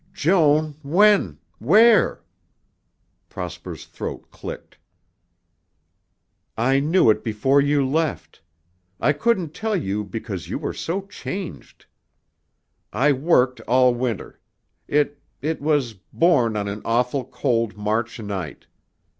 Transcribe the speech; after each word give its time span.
"Joan 0.15 0.77
when? 0.81 1.37
where?" 1.59 2.23
Prosper's 3.29 3.85
throat 3.85 4.31
clicked. 4.31 4.79
"I 6.57 6.79
knew 6.79 7.11
it 7.11 7.23
before 7.23 7.61
you 7.61 7.87
left. 7.87 8.41
I 8.99 9.13
couldn't 9.13 9.53
tell 9.53 9.75
you 9.75 10.03
because 10.03 10.49
you 10.49 10.57
were 10.57 10.73
so 10.73 11.01
changed. 11.03 11.85
I 12.91 13.11
worked 13.11 13.61
all 13.67 13.93
winter. 13.93 14.39
It 14.87 15.21
it 15.39 15.61
was 15.61 15.93
born 15.93 16.55
on 16.57 16.67
an 16.67 16.81
awful 16.83 17.23
cold 17.23 17.77
March 17.77 18.19
night. 18.19 18.65